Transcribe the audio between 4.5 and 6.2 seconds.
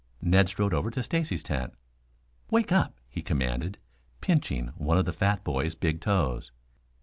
one of the fat boy's big